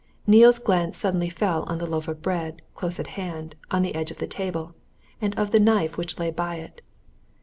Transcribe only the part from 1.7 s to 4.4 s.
the loaf of bread, close at hand on the edge of the